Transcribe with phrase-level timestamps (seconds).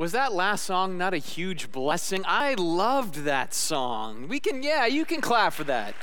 [0.00, 2.22] Was that last song not a huge blessing?
[2.26, 4.28] I loved that song.
[4.28, 5.94] We can, yeah, you can clap for that.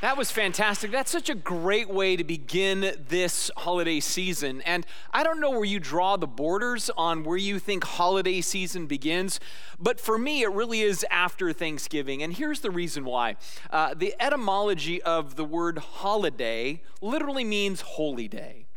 [0.00, 0.90] That was fantastic.
[0.90, 4.62] That's such a great way to begin this holiday season.
[4.62, 8.86] And I don't know where you draw the borders on where you think holiday season
[8.86, 9.40] begins,
[9.78, 12.22] but for me, it really is after Thanksgiving.
[12.22, 13.36] And here's the reason why
[13.68, 18.67] uh, the etymology of the word holiday literally means holy day.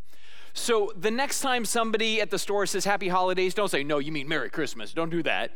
[0.54, 4.12] So the next time somebody at the store says happy holidays, don't say, no, you
[4.12, 4.94] mean Merry Christmas.
[4.94, 5.52] Don't do that.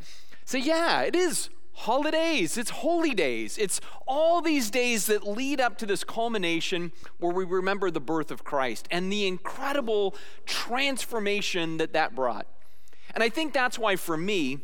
[0.45, 3.58] Say, yeah, it is holidays, it's holy days.
[3.58, 8.31] It's all these days that lead up to this culmination where we remember the birth
[8.31, 12.48] of Christ and the incredible transformation that that brought.
[13.13, 14.59] And I think that's why, for me,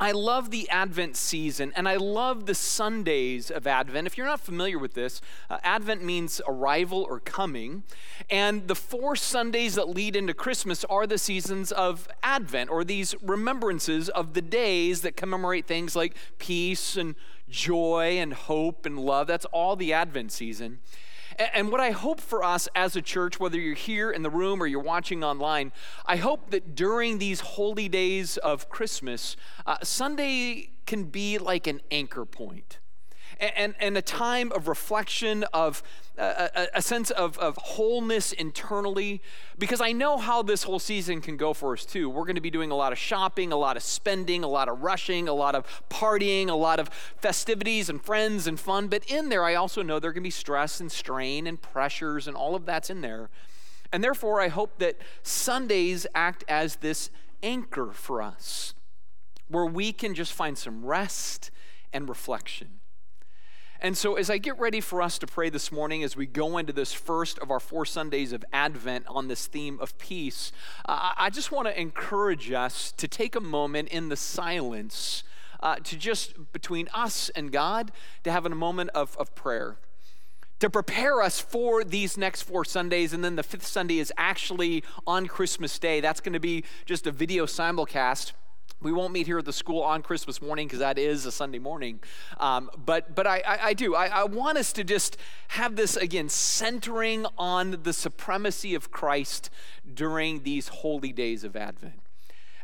[0.00, 4.06] I love the Advent season and I love the Sundays of Advent.
[4.06, 7.82] If you're not familiar with this, uh, Advent means arrival or coming.
[8.30, 13.16] And the four Sundays that lead into Christmas are the seasons of Advent or these
[13.20, 17.16] remembrances of the days that commemorate things like peace and
[17.48, 19.26] joy and hope and love.
[19.26, 20.78] That's all the Advent season.
[21.38, 24.62] And what I hope for us as a church, whether you're here in the room
[24.62, 25.72] or you're watching online,
[26.04, 31.80] I hope that during these holy days of Christmas, uh, Sunday can be like an
[31.90, 32.78] anchor point
[33.40, 35.82] and, and a time of reflection, of
[36.18, 39.22] uh, a, a, sense of, of wholeness internally,
[39.58, 42.10] because I know how this whole season can go for us too.
[42.10, 44.68] We're going to be doing a lot of shopping, a lot of spending, a lot
[44.68, 48.88] of rushing, a lot of partying, a lot of festivities and friends and fun.
[48.88, 52.36] But in there, I also know there can be stress and strain and pressures, and
[52.36, 53.30] all of that's in there.
[53.92, 57.10] And therefore, I hope that Sundays act as this
[57.42, 58.74] anchor for us
[59.48, 61.50] where we can just find some rest
[61.92, 62.77] and reflection.
[63.80, 66.58] And so, as I get ready for us to pray this morning, as we go
[66.58, 70.50] into this first of our four Sundays of Advent on this theme of peace,
[70.86, 75.22] uh, I just want to encourage us to take a moment in the silence
[75.60, 77.92] uh, to just between us and God
[78.24, 79.76] to have a moment of, of prayer
[80.58, 83.12] to prepare us for these next four Sundays.
[83.12, 86.00] And then the fifth Sunday is actually on Christmas Day.
[86.00, 88.32] That's going to be just a video simulcast.
[88.80, 91.58] We won't meet here at the school on Christmas morning because that is a Sunday
[91.58, 92.00] morning.
[92.38, 93.94] Um, but but I, I, I do.
[93.94, 95.16] I, I want us to just
[95.48, 99.50] have this again, centering on the supremacy of Christ
[99.92, 102.07] during these holy days of Advent.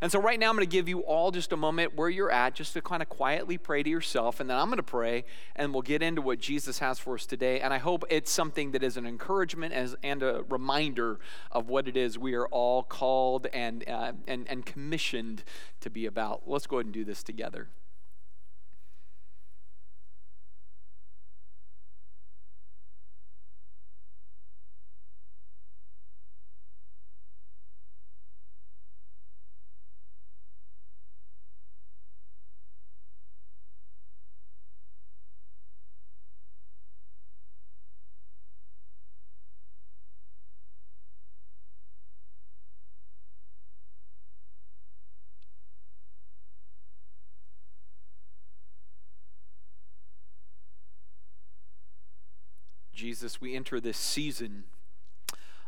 [0.01, 2.31] And so, right now, I'm going to give you all just a moment where you're
[2.31, 4.39] at, just to kind of quietly pray to yourself.
[4.39, 5.23] And then I'm going to pray,
[5.55, 7.61] and we'll get into what Jesus has for us today.
[7.61, 11.19] And I hope it's something that is an encouragement as, and a reminder
[11.51, 15.43] of what it is we are all called and, uh, and, and commissioned
[15.79, 16.43] to be about.
[16.45, 17.69] Let's go ahead and do this together.
[52.95, 54.63] Jesus, we enter this season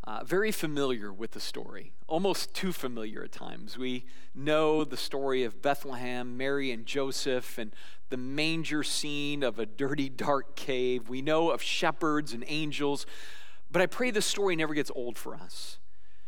[0.05, 3.77] uh, very familiar with the story, almost too familiar at times.
[3.77, 7.73] We know the story of Bethlehem, Mary and Joseph, and
[8.09, 11.09] the manger scene of a dirty, dark cave.
[11.09, 13.05] We know of shepherds and angels,
[13.69, 15.79] but I pray this story never gets old for us.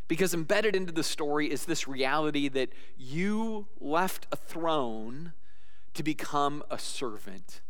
[0.10, 5.32] Because embedded into the story is this reality that you left a throne
[5.94, 7.62] to become a servant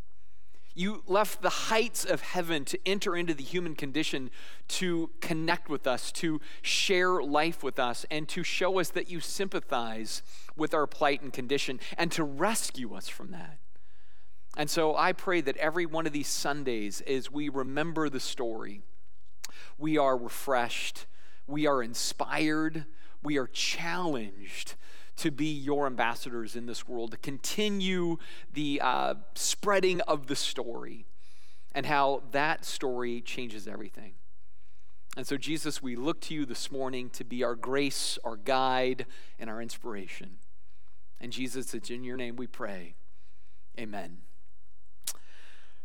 [0.74, 4.30] you left the heights of heaven to enter into the human condition,
[4.68, 9.20] to connect with us, to share life with us, and to show us that you
[9.20, 10.22] sympathize
[10.56, 13.58] with our plight and condition, and to rescue us from that.
[14.56, 18.82] And so I pray that every one of these Sundays, as we remember the story,
[19.78, 21.06] we are refreshed,
[21.46, 22.84] we are inspired,
[23.22, 24.74] we are challenged
[25.20, 28.16] to be your ambassadors in this world, to continue
[28.52, 31.04] the uh, spreading of the story
[31.74, 34.12] and how that story changes everything.
[35.16, 39.06] And so, Jesus, we look to you this morning to be our grace, our guide,
[39.38, 40.38] and our inspiration.
[41.20, 42.94] And Jesus, it's in your name we pray.
[43.78, 44.18] Amen.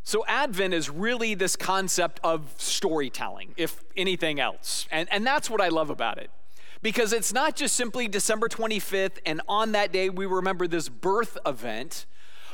[0.03, 4.87] So, Advent is really this concept of storytelling, if anything else.
[4.91, 6.29] And, and that's what I love about it
[6.85, 11.35] because it's not just simply December 25th and on that day we remember this birth
[11.43, 12.05] event,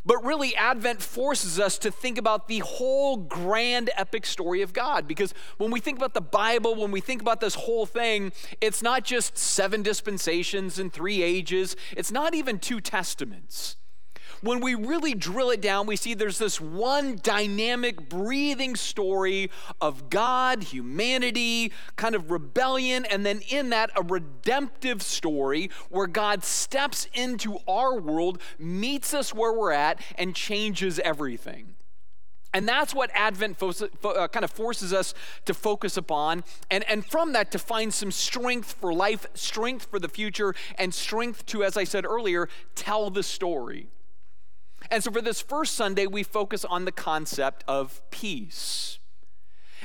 [0.06, 5.06] But really, Advent forces us to think about the whole grand epic story of God.
[5.06, 8.32] Because when we think about the Bible, when we think about this whole thing,
[8.62, 13.76] it's not just seven dispensations and three ages, it's not even two testaments
[14.42, 19.50] when we really drill it down, we see there's this one dynamic, breathing story
[19.80, 26.44] of God, humanity, kind of rebellion, and then in that, a redemptive story where God
[26.44, 31.76] steps into our world, meets us where we're at, and changes everything.
[32.54, 33.72] And that's what Advent fo-
[34.10, 35.14] uh, kind of forces us
[35.46, 36.44] to focus upon.
[36.70, 40.94] And, and from that, to find some strength for life, strength for the future, and
[40.94, 43.88] strength to, as I said earlier, tell the story.
[44.90, 49.00] And so for this first Sunday, we focus on the concept of peace.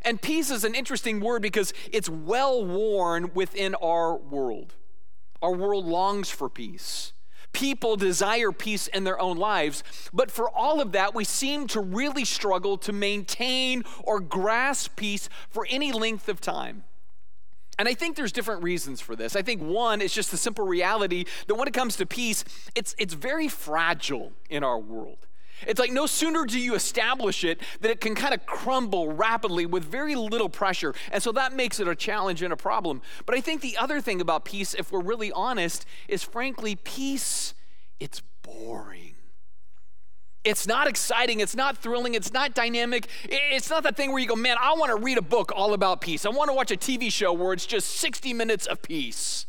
[0.04, 4.74] And peace is an interesting word because it's well worn within our world.
[5.42, 7.12] Our world longs for peace.
[7.52, 9.82] People desire peace in their own lives,
[10.12, 15.30] but for all of that, we seem to really struggle to maintain or grasp peace
[15.48, 16.84] for any length of time.
[17.78, 19.36] And I think there's different reasons for this.
[19.36, 22.44] I think one is just the simple reality that when it comes to peace,
[22.74, 25.26] it's, it's very fragile in our world.
[25.66, 29.64] It's like no sooner do you establish it that it can kind of crumble rapidly
[29.64, 30.94] with very little pressure.
[31.10, 33.00] And so that makes it a challenge and a problem.
[33.24, 37.54] But I think the other thing about peace, if we're really honest, is frankly, peace,
[38.00, 39.15] it's boring.
[40.46, 41.40] It's not exciting.
[41.40, 42.14] It's not thrilling.
[42.14, 43.08] It's not dynamic.
[43.24, 45.74] It's not that thing where you go, man, I want to read a book all
[45.74, 46.24] about peace.
[46.24, 49.46] I want to watch a TV show where it's just 60 minutes of peace.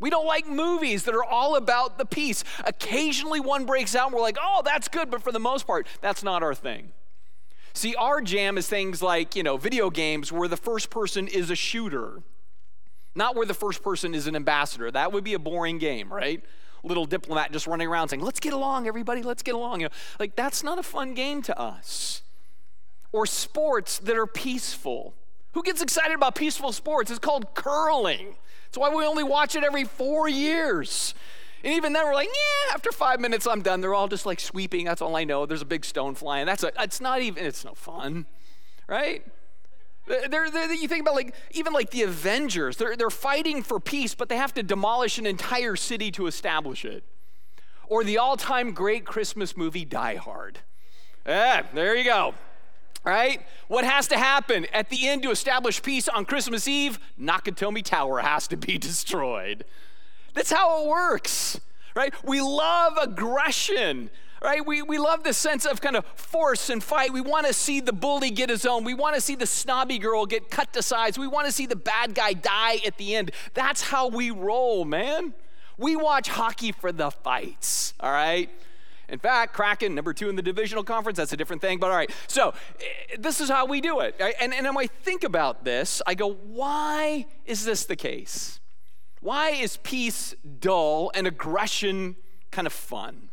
[0.00, 2.42] We don't like movies that are all about the peace.
[2.64, 5.86] Occasionally one breaks out and we're like, oh, that's good, but for the most part,
[6.00, 6.90] that's not our thing.
[7.72, 11.50] See, our jam is things like, you know, video games where the first person is
[11.50, 12.22] a shooter,
[13.14, 14.90] not where the first person is an ambassador.
[14.90, 16.42] That would be a boring game, right?
[16.86, 19.80] Little diplomat just running around saying, Let's get along, everybody, let's get along.
[19.80, 22.22] You know, like that's not a fun game to us.
[23.12, 25.14] Or sports that are peaceful.
[25.52, 27.10] Who gets excited about peaceful sports?
[27.10, 28.36] It's called curling.
[28.66, 31.14] That's why we only watch it every four years.
[31.64, 33.80] And even then, we're like, yeah, after five minutes, I'm done.
[33.80, 34.84] They're all just like sweeping.
[34.84, 35.46] That's all I know.
[35.46, 36.46] There's a big stone flying.
[36.46, 38.26] That's a, it's not even, it's no fun,
[38.86, 39.24] right?
[40.06, 44.14] They're, they're, you think about like even like the Avengers, they're, they're fighting for peace,
[44.14, 47.02] but they have to demolish an entire city to establish it.
[47.88, 50.60] Or the all-time great Christmas movie, Die Hard.
[51.26, 52.34] Yeah, there you go.
[53.04, 53.40] Right?
[53.68, 56.98] What has to happen at the end to establish peace on Christmas Eve?
[57.20, 59.64] Nakatomi Tower has to be destroyed.
[60.34, 61.60] That's how it works,
[61.94, 62.12] right?
[62.24, 64.10] We love aggression
[64.42, 64.64] right?
[64.64, 67.12] We, we love the sense of kind of force and fight.
[67.12, 68.84] We want to see the bully get his own.
[68.84, 71.18] We want to see the snobby girl get cut to size.
[71.18, 73.30] We want to see the bad guy die at the end.
[73.54, 75.34] That's how we roll, man.
[75.78, 78.48] We watch hockey for the fights, all right?
[79.08, 81.96] In fact, Kraken, number two in the divisional conference, that's a different thing, but all
[81.96, 82.10] right.
[82.26, 84.20] So, eh, this is how we do it.
[84.40, 88.58] And, and when I think about this, I go, why is this the case?
[89.20, 92.16] Why is peace dull and aggression
[92.50, 93.25] kind of fun?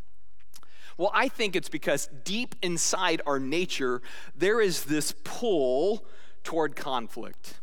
[0.97, 4.01] Well, I think it's because deep inside our nature,
[4.35, 6.05] there is this pull
[6.43, 7.59] toward conflict.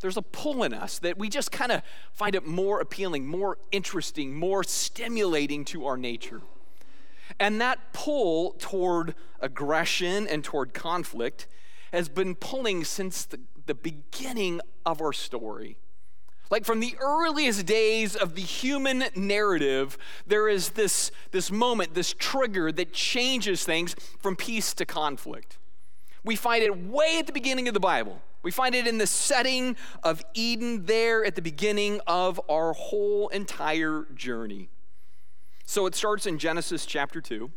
[0.00, 1.82] There's a pull in us that we just kind of
[2.12, 6.42] find it more appealing, more interesting, more stimulating to our nature.
[7.38, 11.46] And that pull toward aggression and toward conflict
[11.92, 15.76] has been pulling since the, the beginning of our story.
[16.52, 22.12] Like from the earliest days of the human narrative, there is this, this moment, this
[22.12, 25.56] trigger that changes things from peace to conflict.
[26.22, 28.20] We find it way at the beginning of the Bible.
[28.42, 33.28] We find it in the setting of Eden, there at the beginning of our whole
[33.28, 34.68] entire journey.
[35.64, 37.50] So it starts in Genesis chapter 2,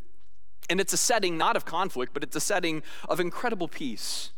[0.69, 4.31] and it's a setting not of conflict, but it's a setting of incredible peace.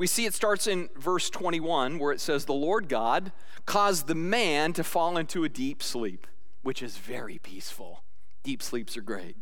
[0.00, 3.32] We see it starts in verse 21 where it says, The Lord God
[3.66, 6.26] caused the man to fall into a deep sleep,
[6.62, 8.02] which is very peaceful.
[8.42, 9.36] Deep sleeps are great.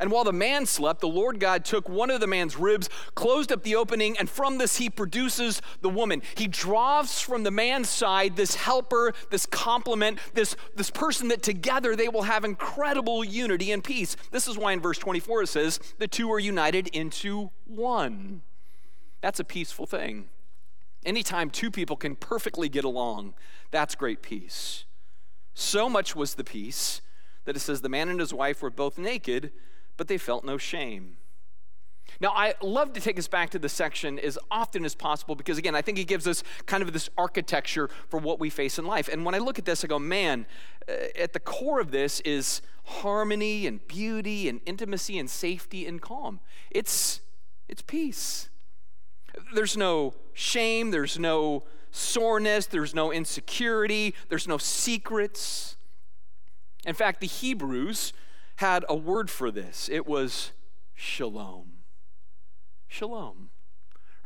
[0.00, 3.52] And while the man slept, the Lord God took one of the man's ribs, closed
[3.52, 6.22] up the opening, and from this he produces the woman.
[6.36, 11.94] He draws from the man's side this helper, this complement, this, this person that together
[11.94, 14.16] they will have incredible unity and peace.
[14.30, 18.40] This is why in verse 24 it says, the two are united into one.
[19.20, 20.28] That's a peaceful thing.
[21.04, 23.34] Anytime two people can perfectly get along,
[23.70, 24.84] that's great peace.
[25.54, 27.00] So much was the peace
[27.44, 29.52] that it says the man and his wife were both naked,
[29.96, 31.16] but they felt no shame.
[32.20, 35.58] Now, I love to take us back to the section as often as possible because,
[35.58, 38.86] again, I think it gives us kind of this architecture for what we face in
[38.86, 39.08] life.
[39.08, 40.46] And when I look at this, I go, man,
[40.88, 46.00] uh, at the core of this is harmony and beauty and intimacy and safety and
[46.00, 46.40] calm.
[46.70, 47.20] It's,
[47.68, 48.48] it's peace.
[49.54, 55.76] There's no shame, there's no soreness, there's no insecurity, there's no secrets.
[56.84, 58.12] In fact, the Hebrews
[58.56, 60.52] had a word for this it was
[60.94, 61.76] shalom
[62.88, 63.50] shalom.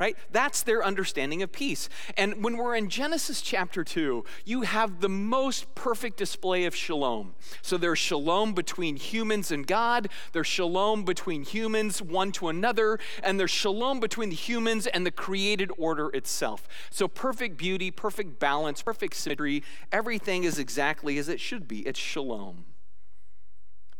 [0.00, 0.16] Right?
[0.32, 1.90] That's their understanding of peace.
[2.16, 7.34] And when we're in Genesis chapter 2, you have the most perfect display of shalom.
[7.60, 13.38] So there's shalom between humans and God, there's shalom between humans one to another, and
[13.38, 16.66] there's shalom between the humans and the created order itself.
[16.90, 21.80] So perfect beauty, perfect balance, perfect symmetry, everything is exactly as it should be.
[21.80, 22.64] It's shalom.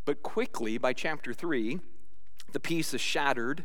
[0.07, 1.79] But quickly, by chapter 3,
[2.53, 3.65] the peace is shattered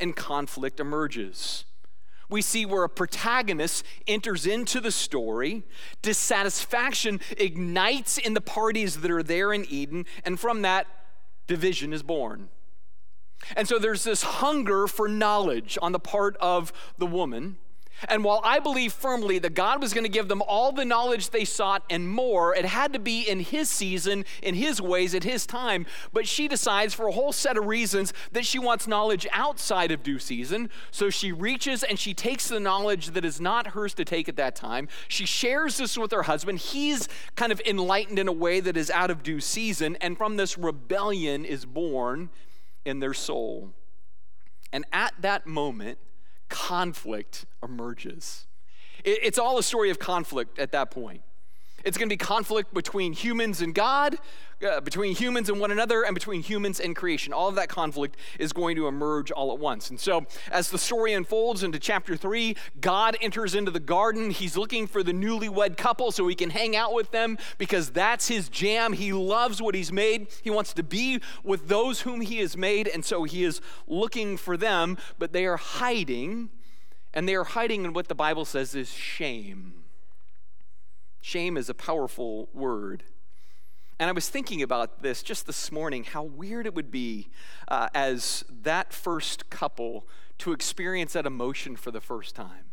[0.00, 1.64] and conflict emerges.
[2.28, 5.62] We see where a protagonist enters into the story,
[6.02, 10.86] dissatisfaction ignites in the parties that are there in Eden, and from that,
[11.46, 12.48] division is born.
[13.56, 17.58] And so there's this hunger for knowledge on the part of the woman.
[18.08, 21.30] And while I believe firmly that God was going to give them all the knowledge
[21.30, 25.24] they sought and more, it had to be in His season, in His ways, at
[25.24, 25.86] His time.
[26.12, 30.02] But she decides, for a whole set of reasons, that she wants knowledge outside of
[30.02, 30.70] due season.
[30.90, 34.36] So she reaches and she takes the knowledge that is not hers to take at
[34.36, 34.88] that time.
[35.08, 36.58] She shares this with her husband.
[36.58, 39.96] He's kind of enlightened in a way that is out of due season.
[40.00, 42.30] And from this, rebellion is born
[42.84, 43.72] in their soul.
[44.72, 45.98] And at that moment,
[46.48, 48.46] conflict emerges.
[49.04, 51.22] It's all a story of conflict at that point.
[51.86, 54.18] It's going to be conflict between humans and God,
[54.60, 57.32] uh, between humans and one another, and between humans and creation.
[57.32, 59.88] All of that conflict is going to emerge all at once.
[59.88, 64.32] And so, as the story unfolds into chapter three, God enters into the garden.
[64.32, 68.26] He's looking for the newlywed couple so he can hang out with them because that's
[68.26, 68.92] his jam.
[68.92, 72.88] He loves what he's made, he wants to be with those whom he has made.
[72.88, 76.50] And so, he is looking for them, but they are hiding.
[77.14, 79.85] And they are hiding in what the Bible says is shame.
[81.20, 83.04] Shame is a powerful word.
[83.98, 87.28] And I was thinking about this just this morning how weird it would be
[87.68, 90.06] uh, as that first couple
[90.38, 92.65] to experience that emotion for the first time.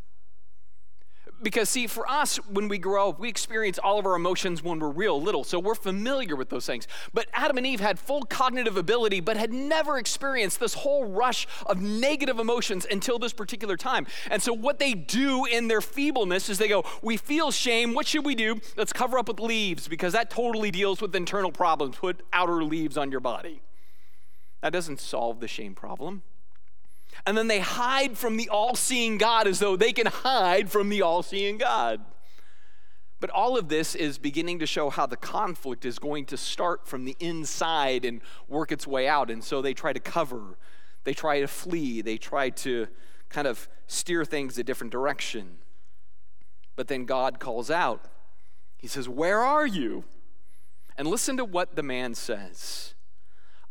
[1.44, 4.80] Because, see, for us, when we grow up, we experience all of our emotions when
[4.80, 6.88] we're real little, so we're familiar with those things.
[7.14, 11.46] But Adam and Eve had full cognitive ability, but had never experienced this whole rush
[11.66, 14.08] of negative emotions until this particular time.
[14.32, 17.94] And so, what they do in their feebleness is they go, We feel shame.
[17.94, 18.62] What should we do?
[18.78, 21.98] Let's cover up with leaves, because that totally deals with internal problems.
[21.98, 23.62] Put outer leaves on your body.
[24.62, 26.24] That doesn't solve the shame problem.
[27.26, 30.90] And then they hide from the all seeing God as though they can hide from
[30.90, 32.02] the all seeing God.
[33.20, 36.86] But all of this is beginning to show how the conflict is going to start
[36.86, 39.32] from the inside and work its way out.
[39.32, 40.58] And so they try to cover,
[41.06, 42.88] they try to flee, they try to
[43.30, 45.60] kind of steer things a different direction.
[46.76, 48.04] But then God calls out.
[48.78, 50.04] He says, Where are you?
[50.98, 52.94] And listen to what the man says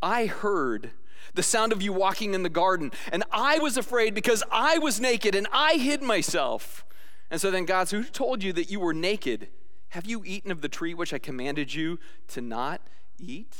[0.00, 0.92] I heard
[1.34, 2.92] the sound of you walking in the garden.
[3.10, 6.84] And I was afraid because I was naked and I hid myself.
[7.30, 9.48] And so then God said, Who told you that you were naked?
[9.90, 11.98] Have you eaten of the tree which I commanded you
[12.28, 12.80] to not
[13.18, 13.56] eat?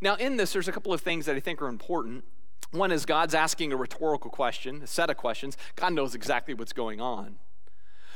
[0.00, 2.24] Now, in this, there's a couple of things that I think are important.
[2.70, 5.56] One is God's asking a rhetorical question, a set of questions.
[5.76, 7.36] God knows exactly what's going on.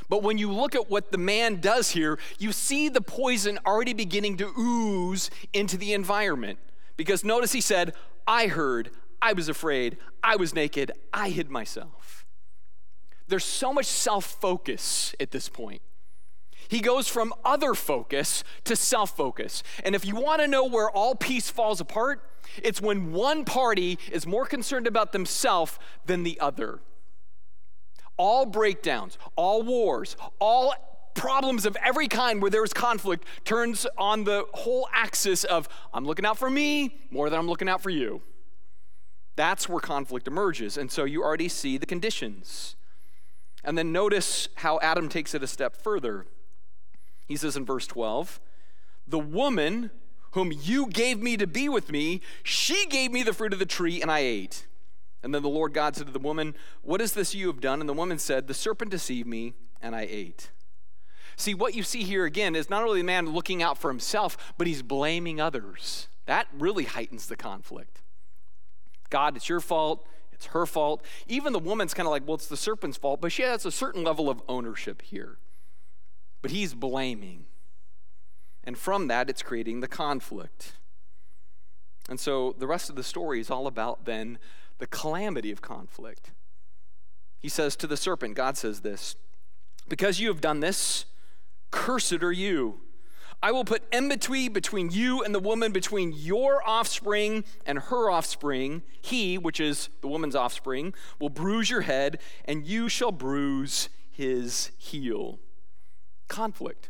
[0.09, 3.93] But when you look at what the man does here, you see the poison already
[3.93, 6.59] beginning to ooze into the environment.
[6.97, 7.93] Because notice he said,
[8.29, 8.91] I heard,
[9.23, 12.27] I was afraid, I was naked, I hid myself.
[13.27, 15.81] There's so much self focus at this point.
[16.67, 19.63] He goes from other focus to self focus.
[19.83, 22.23] And if you want to know where all peace falls apart,
[22.61, 26.81] it's when one party is more concerned about themselves than the other.
[28.15, 30.75] All breakdowns, all wars, all
[31.13, 36.05] problems of every kind where there is conflict turns on the whole axis of I'm
[36.05, 38.21] looking out for me more than I'm looking out for you.
[39.35, 40.77] That's where conflict emerges.
[40.77, 42.75] And so you already see the conditions.
[43.63, 46.25] And then notice how Adam takes it a step further.
[47.25, 48.39] He says in verse 12,
[49.07, 49.91] The woman
[50.31, 53.65] whom you gave me to be with me, she gave me the fruit of the
[53.65, 54.67] tree, and I ate.
[55.23, 57.79] And then the Lord God said to the woman, What is this you have done?
[57.79, 60.51] And the woman said, The serpent deceived me, and I ate.
[61.39, 64.53] See, what you see here again is not only the man looking out for himself,
[64.57, 66.09] but he's blaming others.
[66.25, 68.01] That really heightens the conflict.
[69.09, 70.05] God, it's your fault.
[70.33, 71.01] It's her fault.
[71.29, 73.71] Even the woman's kind of like, well, it's the serpent's fault, but she has a
[73.71, 75.37] certain level of ownership here.
[76.41, 77.45] But he's blaming.
[78.65, 80.73] And from that, it's creating the conflict.
[82.09, 84.39] And so the rest of the story is all about then
[84.77, 86.31] the calamity of conflict.
[87.39, 89.15] He says to the serpent, God says this,
[89.87, 91.05] because you have done this,
[91.71, 92.81] cursed are you.
[93.41, 98.83] I will put enmity between you and the woman, between your offspring and her offspring.
[99.01, 104.71] He, which is the woman's offspring, will bruise your head, and you shall bruise his
[104.77, 105.39] heel.
[106.27, 106.89] Conflict.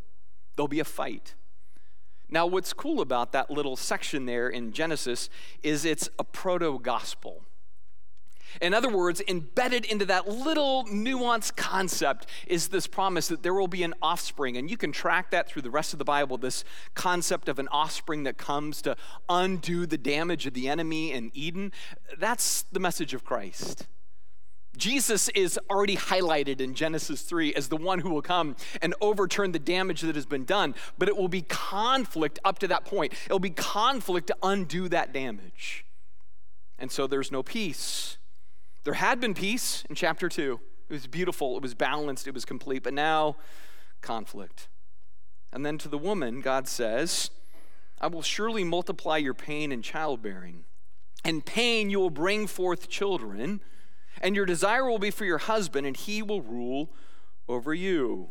[0.55, 1.35] There'll be a fight.
[2.31, 5.29] Now, what's cool about that little section there in Genesis
[5.61, 7.43] is it's a proto gospel.
[8.61, 13.67] In other words, embedded into that little nuanced concept is this promise that there will
[13.67, 14.57] be an offspring.
[14.57, 16.63] And you can track that through the rest of the Bible this
[16.95, 18.95] concept of an offspring that comes to
[19.27, 21.71] undo the damage of the enemy in Eden.
[22.17, 23.87] That's the message of Christ.
[24.77, 29.51] Jesus is already highlighted in Genesis 3 as the one who will come and overturn
[29.51, 33.13] the damage that has been done, but it will be conflict up to that point.
[33.13, 35.85] It will be conflict to undo that damage.
[36.77, 38.18] And so there's no peace.
[38.83, 40.59] There had been peace in chapter 2.
[40.89, 43.37] It was beautiful, it was balanced, it was complete, but now
[44.01, 44.67] conflict.
[45.51, 47.29] And then to the woman, God says,
[48.01, 50.65] I will surely multiply your pain in childbearing.
[51.25, 53.61] In pain, you will bring forth children
[54.21, 56.89] and your desire will be for your husband, and he will rule
[57.47, 58.29] over you.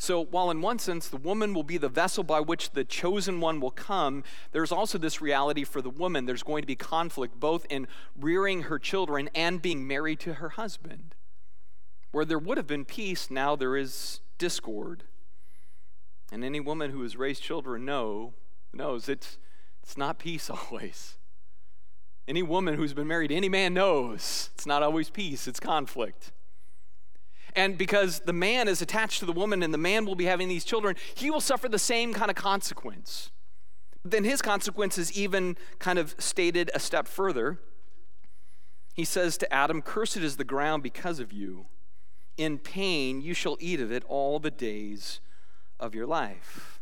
[0.00, 3.40] So, while in one sense the woman will be the vessel by which the chosen
[3.40, 6.24] one will come, there's also this reality for the woman.
[6.24, 10.50] There's going to be conflict both in rearing her children and being married to her
[10.50, 11.16] husband.
[12.12, 15.02] Where there would have been peace, now there is discord.
[16.30, 18.34] And any woman who has raised children know,
[18.72, 19.36] knows it's,
[19.82, 21.16] it's not peace always.
[22.28, 26.30] Any woman who's been married to any man knows it's not always peace, it's conflict.
[27.58, 30.46] And because the man is attached to the woman and the man will be having
[30.46, 33.32] these children, he will suffer the same kind of consequence.
[34.04, 37.58] Then his consequence is even kind of stated a step further.
[38.94, 41.66] He says to Adam, Cursed is the ground because of you.
[42.36, 45.18] In pain you shall eat of it all the days
[45.80, 46.80] of your life.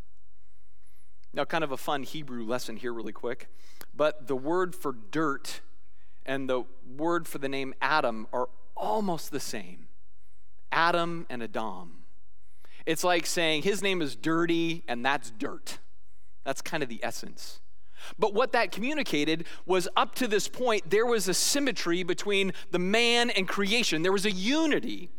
[1.33, 3.49] Now, kind of a fun Hebrew lesson here, really quick.
[3.95, 5.63] But the word for dirt
[6.27, 6.65] and the
[6.99, 9.86] word for the name Adam are almost the same
[10.73, 12.05] Adam and Adam.
[12.85, 15.79] It's like saying his name is dirty and that's dirt.
[16.45, 17.61] That's kind of the essence.
[18.19, 22.79] But what that communicated was up to this point, there was a symmetry between the
[22.79, 25.11] man and creation, there was a unity.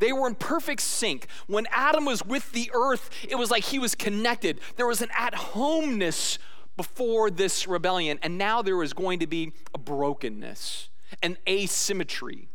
[0.00, 1.28] They were in perfect sync.
[1.46, 4.58] When Adam was with the earth, it was like he was connected.
[4.74, 6.38] There was an at homeness
[6.76, 10.88] before this rebellion, and now there is going to be a brokenness,
[11.22, 12.48] an asymmetry.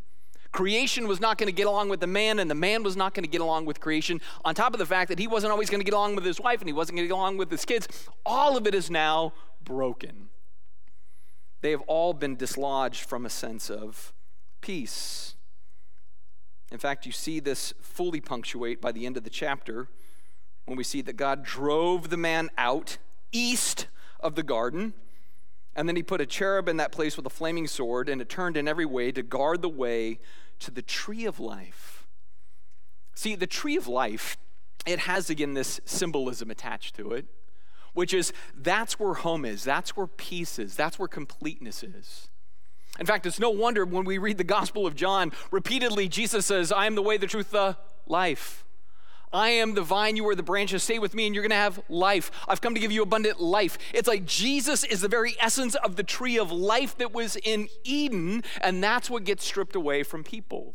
[0.52, 3.14] Creation was not going to get along with the man, and the man was not
[3.14, 4.20] going to get along with creation.
[4.44, 6.40] On top of the fact that he wasn't always going to get along with his
[6.40, 7.86] wife and he wasn't going to get along with his kids,
[8.26, 9.32] all of it is now
[9.62, 10.28] broken.
[11.60, 14.12] They have all been dislodged from a sense of
[14.60, 15.34] peace.
[16.72, 19.88] In fact, you see this fully punctuate by the end of the chapter
[20.64, 22.98] when we see that God drove the man out
[23.32, 23.86] east
[24.20, 24.94] of the garden.
[25.76, 28.28] And then he put a cherub in that place with a flaming sword, and it
[28.28, 30.18] turned in every way to guard the way
[30.60, 32.06] to the tree of life.
[33.14, 34.36] See, the tree of life,
[34.86, 37.26] it has again this symbolism attached to it,
[37.92, 42.28] which is that's where home is, that's where peace is, that's where completeness is.
[42.98, 46.72] In fact, it's no wonder when we read the Gospel of John, repeatedly Jesus says,
[46.72, 48.64] I am the way, the truth, the life.
[49.32, 50.82] I am the vine, you are the branches.
[50.82, 52.30] Stay with me, and you're going to have life.
[52.48, 53.78] I've come to give you abundant life.
[53.94, 57.68] It's like Jesus is the very essence of the tree of life that was in
[57.84, 60.74] Eden, and that's what gets stripped away from people.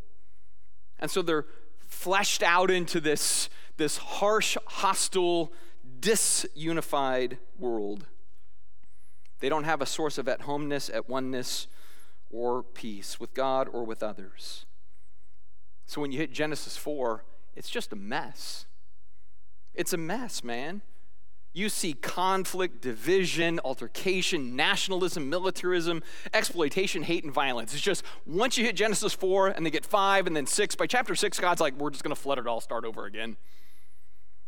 [0.98, 1.44] And so they're
[1.86, 5.52] fleshed out into this, this harsh, hostile,
[6.00, 8.06] disunified world.
[9.40, 11.66] They don't have a source of at homeness, at oneness,
[12.30, 14.64] or peace with God or with others.
[15.86, 17.24] So when you hit Genesis 4,
[17.56, 18.66] it's just a mess.
[19.74, 20.82] It's a mess, man.
[21.52, 26.02] You see conflict, division, altercation, nationalism, militarism,
[26.34, 27.72] exploitation, hate, and violence.
[27.72, 30.86] It's just once you hit Genesis 4 and they get 5 and then 6, by
[30.86, 33.38] chapter 6, God's like, we're just going to flood it all, start over again.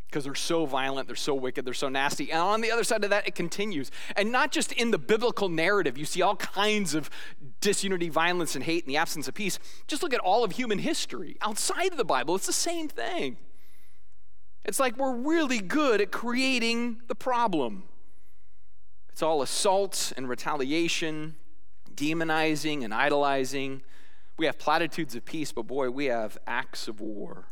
[0.08, 2.32] Because they're so violent, they're so wicked, they're so nasty.
[2.32, 3.90] And on the other side of that, it continues.
[4.16, 7.10] And not just in the biblical narrative, you see all kinds of
[7.60, 9.58] disunity, violence, and hate in the absence of peace.
[9.86, 11.36] Just look at all of human history.
[11.42, 13.36] Outside of the Bible, it's the same thing.
[14.64, 17.84] It's like we're really good at creating the problem.
[19.10, 21.36] It's all assault and retaliation,
[21.94, 23.82] demonizing and idolizing.
[24.38, 27.48] We have platitudes of peace, but boy, we have acts of war.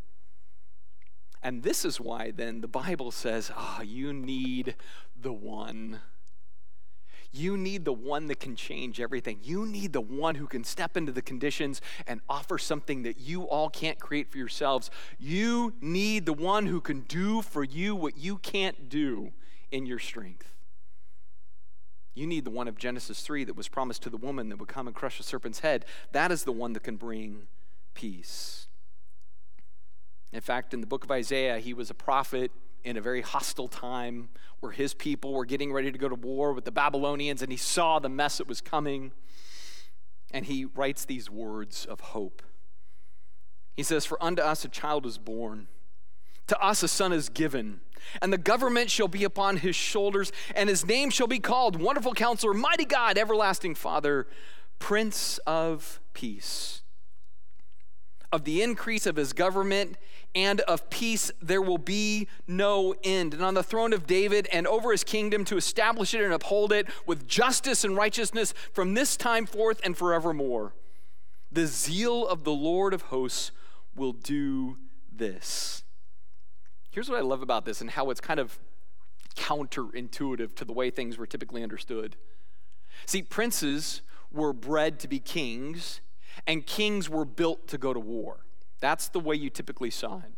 [1.46, 4.74] And this is why then the Bible says, ah, oh, you need
[5.16, 6.00] the one.
[7.30, 9.38] You need the one that can change everything.
[9.44, 13.44] You need the one who can step into the conditions and offer something that you
[13.44, 14.90] all can't create for yourselves.
[15.20, 19.30] You need the one who can do for you what you can't do
[19.70, 20.52] in your strength.
[22.16, 24.66] You need the one of Genesis 3 that was promised to the woman that would
[24.66, 25.84] come and crush the serpent's head.
[26.10, 27.46] That is the one that can bring
[27.94, 28.65] peace.
[30.32, 32.50] In fact, in the book of Isaiah, he was a prophet
[32.84, 34.28] in a very hostile time
[34.60, 37.58] where his people were getting ready to go to war with the Babylonians, and he
[37.58, 39.12] saw the mess that was coming.
[40.32, 42.42] And he writes these words of hope.
[43.76, 45.68] He says, For unto us a child is born
[46.46, 47.80] to us a son is given,
[48.22, 52.14] and the government shall be upon his shoulders, and his name shall be called Wonderful
[52.14, 54.26] Counselor, Mighty God, Everlasting Father,
[54.78, 56.82] Prince of Peace.
[58.32, 59.96] Of the increase of his government
[60.34, 63.34] and of peace there will be no end.
[63.34, 66.72] And on the throne of David and over his kingdom to establish it and uphold
[66.72, 70.74] it with justice and righteousness from this time forth and forevermore.
[71.50, 73.52] The zeal of the Lord of hosts
[73.94, 74.76] will do
[75.10, 75.84] this.
[76.90, 78.58] Here's what I love about this and how it's kind of
[79.36, 82.16] counterintuitive to the way things were typically understood.
[83.04, 86.00] See, princes were bred to be kings,
[86.46, 88.40] and kings were built to go to war.
[88.80, 90.32] That's the way you typically saw it.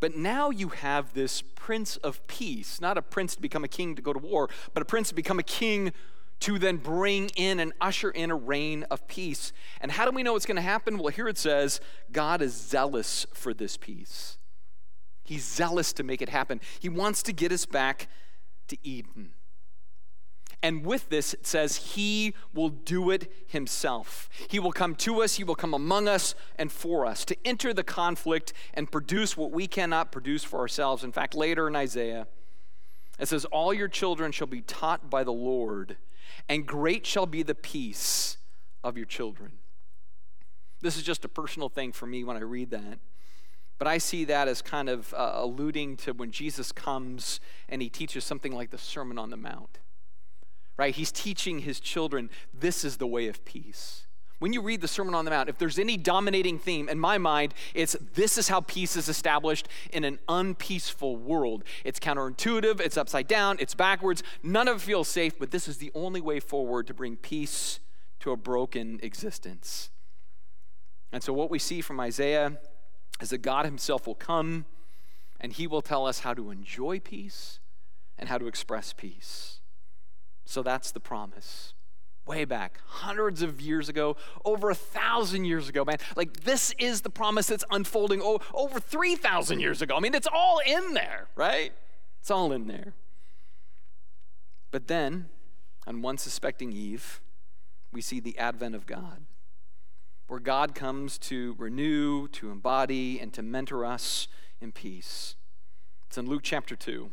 [0.00, 3.94] But now you have this prince of peace, not a prince to become a king
[3.96, 5.92] to go to war, but a prince to become a king
[6.40, 9.52] to then bring in and usher in a reign of peace.
[9.80, 10.96] And how do we know it's going to happen?
[10.96, 14.38] Well, here it says God is zealous for this peace.
[15.22, 16.60] He's zealous to make it happen.
[16.80, 18.08] He wants to get us back
[18.68, 19.32] to Eden.
[20.62, 24.28] And with this, it says, He will do it Himself.
[24.48, 27.72] He will come to us, He will come among us and for us to enter
[27.72, 31.02] the conflict and produce what we cannot produce for ourselves.
[31.02, 32.26] In fact, later in Isaiah,
[33.18, 35.96] it says, All your children shall be taught by the Lord,
[36.48, 38.36] and great shall be the peace
[38.84, 39.52] of your children.
[40.82, 42.98] This is just a personal thing for me when I read that.
[43.78, 47.88] But I see that as kind of uh, alluding to when Jesus comes and he
[47.88, 49.78] teaches something like the Sermon on the Mount.
[50.80, 50.94] Right?
[50.94, 54.06] He's teaching his children this is the way of peace.
[54.38, 57.18] When you read the Sermon on the Mount, if there's any dominating theme, in my
[57.18, 61.64] mind, it's this is how peace is established in an unpeaceful world.
[61.84, 64.22] It's counterintuitive, it's upside down, it's backwards.
[64.42, 67.80] None of it feels safe, but this is the only way forward to bring peace
[68.20, 69.90] to a broken existence.
[71.12, 72.58] And so, what we see from Isaiah
[73.20, 74.64] is that God Himself will come
[75.42, 77.60] and He will tell us how to enjoy peace
[78.18, 79.59] and how to express peace.
[80.50, 81.74] So that's the promise.
[82.26, 85.98] Way back, hundreds of years ago, over a thousand years ago, man.
[86.16, 89.96] Like, this is the promise that's unfolding oh, over 3,000 years ago.
[89.96, 91.72] I mean, it's all in there, right?
[92.18, 92.94] It's all in there.
[94.72, 95.28] But then,
[95.86, 97.20] on one suspecting Eve,
[97.92, 99.26] we see the advent of God
[100.26, 104.26] where God comes to renew, to embody, and to mentor us
[104.60, 105.36] in peace.
[106.08, 107.12] It's in Luke chapter 2.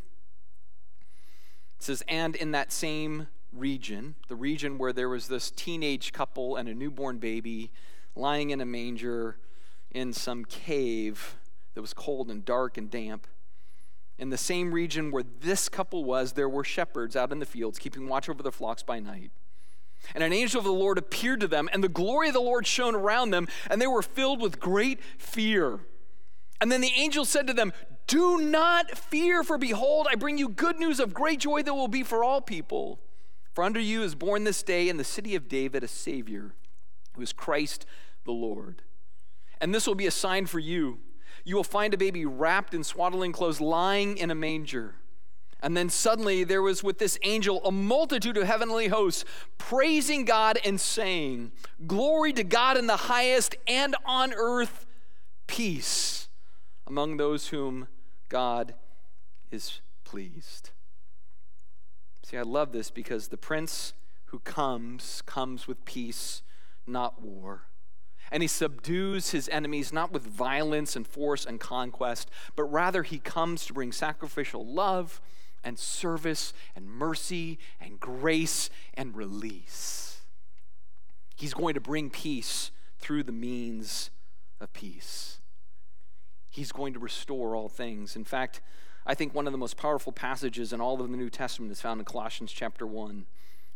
[1.77, 6.55] It says, And in that same region, the region where there was this teenage couple
[6.55, 7.71] and a newborn baby
[8.15, 9.37] lying in a manger
[9.91, 11.37] in some cave
[11.73, 13.27] that was cold and dark and damp.
[14.17, 17.77] In the same region where this couple was, there were shepherds out in the fields
[17.77, 19.31] keeping watch over their flocks by night.
[20.15, 22.65] And an angel of the Lord appeared to them, and the glory of the Lord
[22.65, 25.81] shone around them, and they were filled with great fear.
[26.59, 27.73] And then the angel said to them,
[28.07, 31.87] Do not fear, for behold, I bring you good news of great joy that will
[31.87, 32.99] be for all people.
[33.53, 36.53] For under you is born this day in the city of David a Savior,
[37.15, 37.85] who is Christ
[38.23, 38.81] the Lord.
[39.59, 40.99] And this will be a sign for you.
[41.43, 44.95] You will find a baby wrapped in swaddling clothes, lying in a manger.
[45.61, 49.25] And then suddenly there was with this angel a multitude of heavenly hosts
[49.57, 51.51] praising God and saying,
[51.87, 54.85] Glory to God in the highest, and on earth
[55.47, 56.26] peace
[56.87, 57.87] among those whom
[58.29, 58.73] God
[59.51, 60.71] is pleased.
[62.23, 63.93] See, I love this because the prince
[64.25, 66.41] who comes, comes with peace,
[66.85, 67.63] not war.
[68.31, 73.19] And he subdues his enemies not with violence and force and conquest, but rather he
[73.19, 75.21] comes to bring sacrificial love
[75.63, 80.21] and service and mercy and grace and release.
[81.35, 84.09] He's going to bring peace through the means
[84.59, 85.36] of peace.
[86.57, 88.15] He's going to restore all things.
[88.15, 88.61] In fact,
[89.05, 91.81] I think one of the most powerful passages in all of the New Testament is
[91.81, 93.27] found in Colossians chapter 1,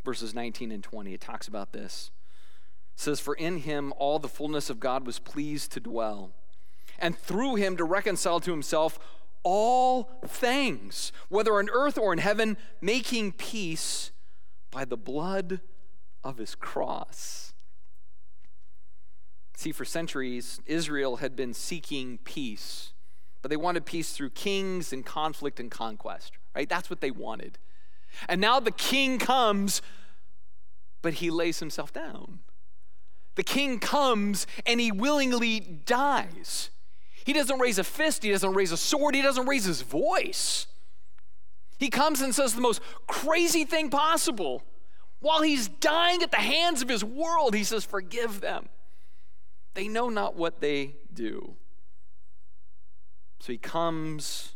[0.03, 1.13] verses 19 and 20.
[1.13, 2.09] It talks about this.
[2.95, 6.31] says, For in him all the fullness of God was pleased to dwell,
[6.97, 8.97] and through him to reconcile to himself
[9.43, 14.09] all things, whether on earth or in heaven, making peace
[14.71, 15.61] by the blood
[16.23, 17.50] of his cross.
[19.61, 22.93] See, for centuries, Israel had been seeking peace,
[23.43, 26.67] but they wanted peace through kings and conflict and conquest, right?
[26.67, 27.59] That's what they wanted.
[28.27, 29.83] And now the king comes,
[31.03, 32.39] but he lays himself down.
[33.35, 36.71] The king comes and he willingly dies.
[37.23, 40.65] He doesn't raise a fist, he doesn't raise a sword, he doesn't raise his voice.
[41.77, 44.63] He comes and says the most crazy thing possible.
[45.19, 48.67] While he's dying at the hands of his world, he says, Forgive them.
[49.73, 51.55] They know not what they do.
[53.39, 54.55] So he comes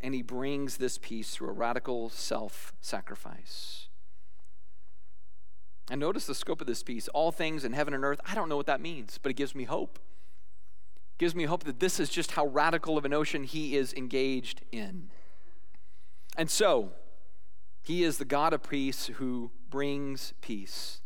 [0.00, 3.88] and he brings this peace through a radical self sacrifice.
[5.90, 8.20] And notice the scope of this peace all things in heaven and earth.
[8.26, 9.98] I don't know what that means, but it gives me hope
[11.14, 13.92] It gives me hope that this is just how radical of an ocean he is
[13.92, 15.10] engaged in.
[16.36, 16.92] And so,
[17.82, 21.00] he is the God of peace who brings peace.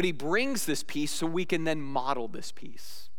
[0.00, 3.10] But he brings this peace so we can then model this peace.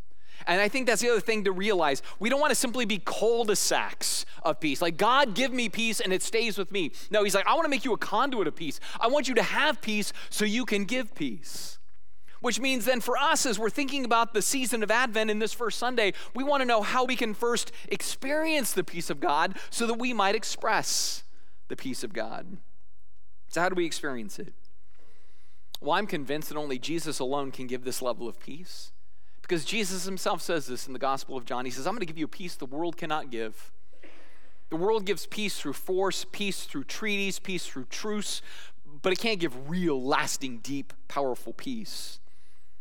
[0.47, 2.01] And I think that's the other thing to realize.
[2.17, 4.81] We don't want to simply be cul-de-sacs of peace.
[4.81, 6.91] Like, God, give me peace and it stays with me.
[7.11, 8.79] No, he's like, I want to make you a conduit of peace.
[8.99, 11.77] I want you to have peace so you can give peace.
[12.39, 15.53] Which means then for us, as we're thinking about the season of Advent in this
[15.53, 19.55] first Sunday, we want to know how we can first experience the peace of God
[19.69, 21.25] so that we might express
[21.67, 22.57] the peace of God.
[23.49, 24.55] So, how do we experience it?
[25.81, 28.91] Well, I'm convinced that only Jesus alone can give this level of peace.
[29.41, 31.65] Because Jesus himself says this in the Gospel of John.
[31.65, 33.71] He says, I'm going to give you a peace the world cannot give.
[34.69, 38.41] The world gives peace through force, peace through treaties, peace through truce,
[39.01, 42.19] but it can't give real, lasting, deep, powerful peace.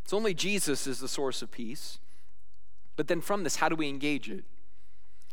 [0.04, 1.98] It's only Jesus is the source of peace.
[2.94, 4.44] But then from this, how do we engage it?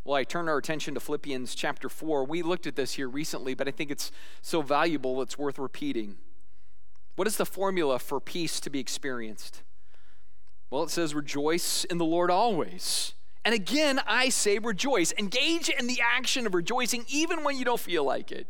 [0.03, 2.23] Well, I turn our attention to Philippians chapter 4.
[2.23, 6.15] We looked at this here recently, but I think it's so valuable it's worth repeating.
[7.17, 9.63] What is the formula for peace to be experienced?
[10.69, 13.15] Well, it says, Rejoice in the Lord always.
[13.43, 15.13] And again, I say rejoice.
[15.17, 18.45] Engage in the action of rejoicing even when you don't feel like it.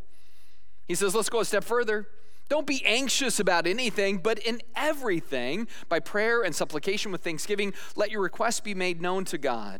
[0.85, 2.07] He says, Let's go a step further.
[2.49, 8.11] Don't be anxious about anything, but in everything, by prayer and supplication with thanksgiving, let
[8.11, 9.79] your requests be made known to God.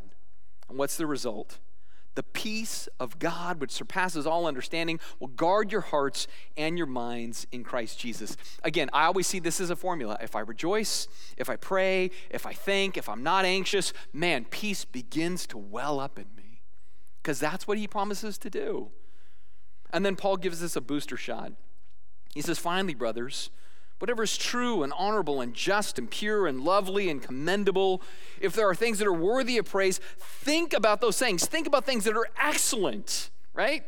[0.69, 1.60] And what's the result?
[2.17, 6.27] The peace of God, which surpasses all understanding, will guard your hearts
[6.58, 8.36] and your minds in Christ Jesus.
[8.63, 10.17] Again, I always see this as a formula.
[10.19, 14.84] If I rejoice, if I pray, if I think, if I'm not anxious, man, peace
[14.84, 16.63] begins to well up in me
[17.21, 18.89] because that's what he promises to do.
[19.93, 21.51] And then Paul gives us a booster shot.
[22.34, 23.51] He says, finally, brothers,
[23.99, 28.01] whatever is true and honorable and just and pure and lovely and commendable,
[28.39, 31.45] if there are things that are worthy of praise, think about those things.
[31.45, 33.83] Think about things that are excellent, right?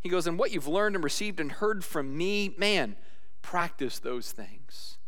[0.00, 2.96] He goes, and what you've learned and received and heard from me, man,
[3.42, 4.98] practice those things.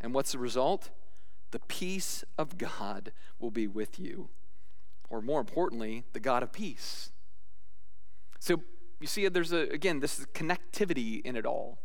[0.00, 0.90] And what's the result?
[1.50, 4.28] The peace of God will be with you.
[5.08, 7.10] Or more importantly, the God of peace.
[8.38, 8.62] So
[9.00, 11.78] you see, there's a, again, this is connectivity in it all.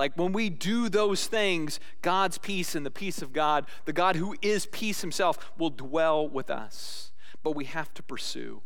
[0.00, 4.16] Like when we do those things, God's peace and the peace of God, the God
[4.16, 7.12] who is peace himself, will dwell with us.
[7.42, 8.62] But we have to pursue.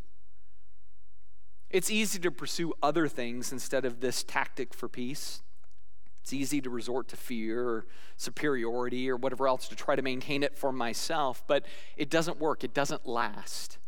[1.71, 5.43] It's easy to pursue other things instead of this tactic for peace.
[6.23, 10.45] It's easy to resort to fear or superiority or whatever else to try to maintain
[10.45, 11.67] it for myself, but
[11.97, 12.63] it doesn't work.
[12.63, 13.79] It doesn't last.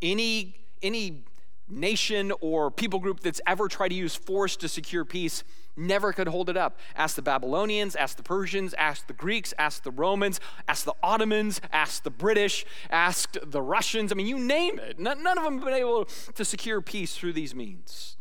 [0.00, 1.24] Any, any
[1.72, 5.42] nation or people group that's ever tried to use force to secure peace
[5.76, 6.78] never could hold it up.
[6.96, 11.60] Ask the Babylonians, ask the Persians, ask the Greeks, ask the Romans, ask the Ottomans,
[11.72, 14.12] ask the British, ask the Russians.
[14.12, 14.98] I mean, you name it.
[14.98, 18.16] None of them have been able to secure peace through these means.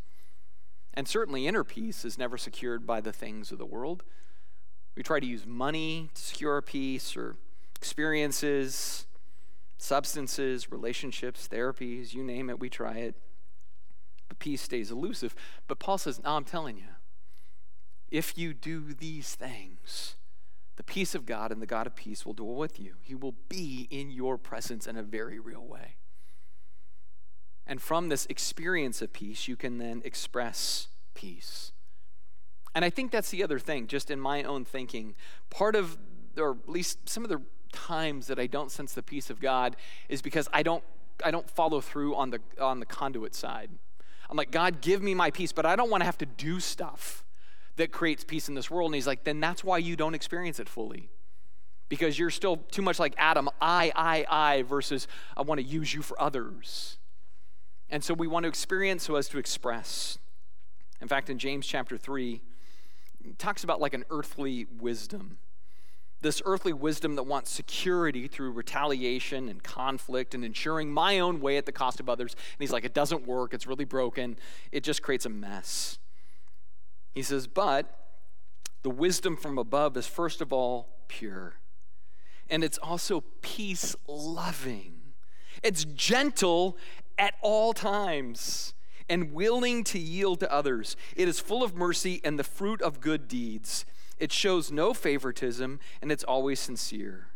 [0.94, 4.04] And certainly, inner peace is never secured by the things of the world.
[4.96, 7.38] We try to use money to secure our peace or
[7.78, 9.06] experiences,
[9.78, 13.16] substances, relationships, therapies, you name it, we try it.
[14.32, 15.36] But peace stays elusive.
[15.68, 16.88] But Paul says, No, I'm telling you,
[18.10, 20.16] if you do these things,
[20.78, 22.94] the peace of God and the God of peace will dwell with you.
[23.02, 25.96] He will be in your presence in a very real way.
[27.68, 31.74] And from this experience of peace, you can then express peace.
[32.74, 35.14] And I think that's the other thing, just in my own thinking.
[35.50, 35.98] Part of,
[36.38, 37.42] or at least some of the
[37.74, 39.76] times that I don't sense the peace of God
[40.08, 40.86] is because I don't
[41.22, 43.72] I don't follow through on the on the conduit side.
[44.32, 46.60] I'm like, God, give me my peace, but I don't want to have to do
[46.62, 47.24] stuff
[47.76, 48.88] that creates peace in this world.
[48.88, 51.10] And he's like, then that's why you don't experience it fully.
[51.92, 55.94] because you're still too much like Adam, I, I, I, versus I want to use
[55.94, 56.98] you for others.
[57.90, 60.18] And so we want to experience so as to express.
[61.02, 62.42] In fact, in James chapter 3,
[63.38, 65.38] talks about like an earthly wisdom.
[66.22, 71.58] This earthly wisdom that wants security through retaliation and conflict and ensuring my own way
[71.58, 72.34] at the cost of others.
[72.34, 73.54] And he's like, it doesn't work.
[73.54, 74.38] It's really broken.
[74.72, 75.98] It just creates a mess.
[77.14, 77.98] He says, but
[78.84, 81.56] the wisdom from above is first of all pure,
[82.50, 84.94] and it's also peace loving.
[85.62, 86.78] It's gentle
[87.18, 88.74] at all times
[89.10, 90.96] and willing to yield to others.
[91.16, 93.86] It is full of mercy and the fruit of good deeds.
[94.22, 97.30] It shows no favoritism and it's always sincere.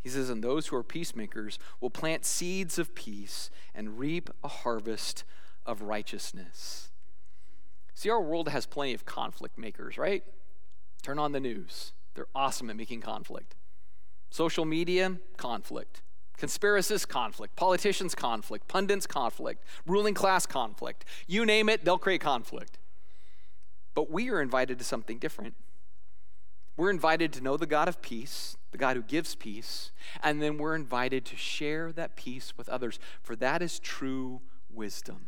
[0.00, 4.48] He says, And those who are peacemakers will plant seeds of peace and reap a
[4.48, 5.24] harvest
[5.66, 6.88] of righteousness.
[7.92, 10.24] See, our world has plenty of conflict makers, right?
[11.02, 11.92] Turn on the news.
[12.14, 13.54] They're awesome at making conflict.
[14.30, 16.00] Social media, conflict.
[16.38, 17.56] Conspiracists, conflict.
[17.56, 18.68] Politicians, conflict.
[18.68, 19.62] Pundits, conflict.
[19.86, 21.04] Ruling class, conflict.
[21.26, 22.78] You name it, they'll create conflict.
[23.94, 25.54] But we are invited to something different.
[26.76, 30.58] We're invited to know the God of peace, the God who gives peace, and then
[30.58, 35.26] we're invited to share that peace with others, for that is true wisdom.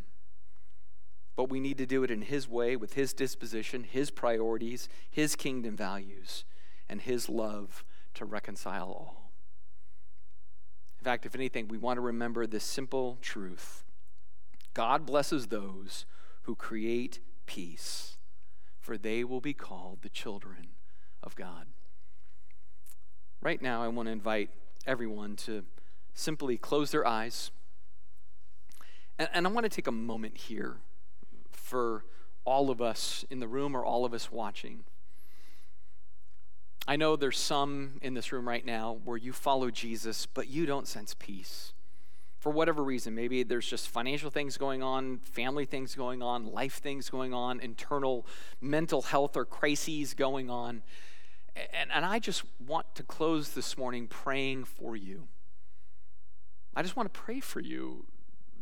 [1.37, 5.37] But we need to do it in His way, with His disposition, His priorities, His
[5.37, 6.45] kingdom values,
[6.89, 9.31] and His love to reconcile all
[10.99, 13.85] In fact, if anything, we want to remember this simple truth
[14.75, 16.07] God blesses those
[16.43, 18.17] who create peace,
[18.81, 20.71] for they will be called the children
[21.27, 21.67] of God.
[23.43, 24.49] Right now, I want to invite
[24.87, 25.65] everyone to
[26.15, 27.51] simply close their eyes.
[29.19, 30.79] And, and I want to take a moment here
[31.51, 32.05] for
[32.47, 34.85] all of us in the room or all of us watching
[36.89, 40.67] I know there's some in this room right now where you follow Jesus, but you
[40.67, 41.73] don't sense peace.
[42.39, 46.75] For whatever reason, maybe there's just financial things going on, family things going on, life
[46.75, 48.25] things going on, internal
[48.61, 50.83] mental health or crises going on.
[51.57, 55.29] And, and I just want to close this morning praying for you.
[56.75, 58.05] I just want to pray for you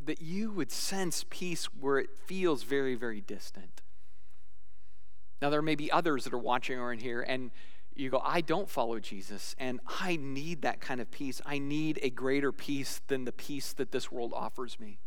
[0.05, 3.83] that you would sense peace where it feels very, very distant.
[5.43, 7.51] Now, there may be others that are watching or in here, and
[7.97, 11.41] you go, I don't follow Jesus, and I need that kind of peace.
[11.45, 14.99] I need a greater peace than the peace that this world offers me.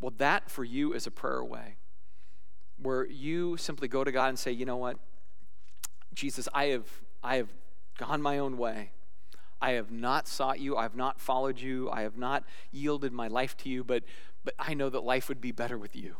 [0.00, 1.76] Well, that for you is a prayer way
[2.76, 4.98] where you simply go to God and say, you know what?
[6.14, 6.86] Jesus, I have,
[7.22, 7.48] I have
[7.98, 8.90] gone my own way.
[9.60, 10.76] I have not sought you.
[10.76, 11.90] I have not followed you.
[11.90, 14.04] I have not yielded my life to you, but,
[14.44, 16.16] but I know that life would be better with you.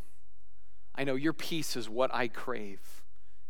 [0.94, 2.80] I know your peace is what I crave.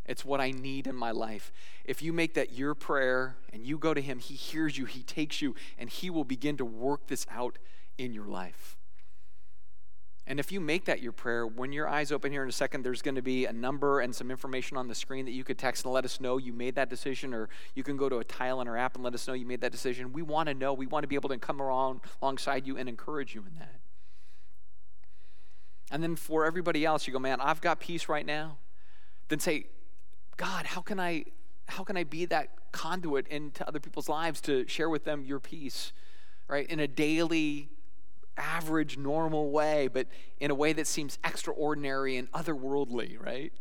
[0.06, 1.52] It's what I need in my life.
[1.84, 5.02] If you make that your prayer and you go to Him, He hears you, He
[5.02, 7.58] takes you, and He will begin to work this out
[7.96, 8.76] in your life.
[10.26, 12.82] And if you make that your prayer, when your eyes open here in a second,
[12.82, 15.58] there's going to be a number and some information on the screen that you could
[15.58, 18.24] text and let us know you made that decision, or you can go to a
[18.24, 20.12] tile in our app and let us know you made that decision.
[20.12, 20.72] We want to know.
[20.72, 23.80] We want to be able to come around alongside you and encourage you in that.
[25.90, 28.56] And then for everybody else, you go, man, I've got peace right now.
[29.28, 29.66] Then say,
[30.36, 31.24] God, how can I
[31.66, 35.40] how can I be that conduit into other people's lives to share with them your
[35.40, 35.92] peace,
[36.48, 36.66] right?
[36.68, 37.70] In a daily,
[38.36, 40.06] average, normal way, but
[40.40, 43.52] in a way that seems extraordinary and otherworldly, right?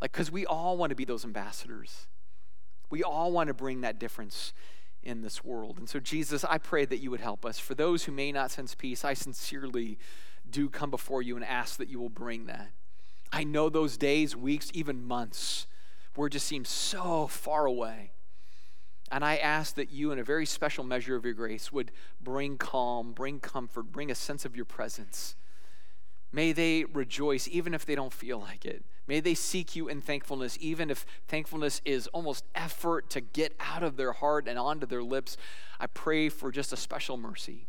[0.00, 2.06] Like, because we all want to be those ambassadors.
[2.88, 4.52] We all want to bring that difference
[5.02, 5.78] in this world.
[5.78, 7.58] And so, Jesus, I pray that you would help us.
[7.58, 9.98] For those who may not sense peace, I sincerely
[10.48, 12.70] do come before you and ask that you will bring that.
[13.32, 15.66] I know those days, weeks, even months
[16.14, 18.12] where it just seems so far away.
[19.10, 22.56] And I ask that you, in a very special measure of your grace, would bring
[22.56, 25.34] calm, bring comfort, bring a sense of your presence.
[26.32, 28.84] May they rejoice even if they don't feel like it.
[29.08, 33.82] May they seek you in thankfulness, even if thankfulness is almost effort to get out
[33.82, 35.36] of their heart and onto their lips.
[35.80, 37.66] I pray for just a special mercy.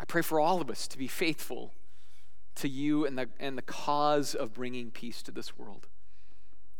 [0.00, 1.72] I pray for all of us to be faithful
[2.56, 5.86] to you and the, and the cause of bringing peace to this world.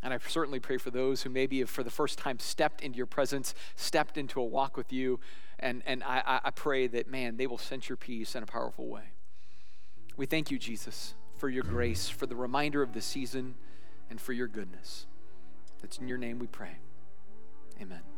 [0.07, 2.97] And I certainly pray for those who maybe have for the first time stepped into
[2.97, 5.19] your presence, stepped into a walk with you.
[5.59, 8.87] And, and I, I pray that, man, they will sense your peace in a powerful
[8.87, 9.02] way.
[10.17, 13.57] We thank you, Jesus, for your grace, for the reminder of the season,
[14.09, 15.07] and for your goodness.
[15.83, 16.77] It's in your name we pray.
[17.83, 18.15] Amen.